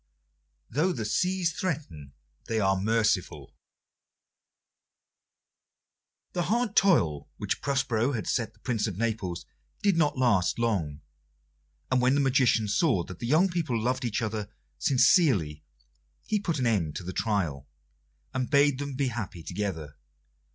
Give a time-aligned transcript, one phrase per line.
[0.67, 2.13] "Though the Seas threaten,
[2.47, 3.53] they are merciful"
[6.33, 9.45] The hard toil which Prospero had set the Prince of Naples
[9.83, 11.01] did not last long,
[11.91, 15.63] and when the magician saw that the young people loved each other sincerely
[16.25, 17.69] he put an end to the trial,
[18.33, 19.97] and bade them be happy together.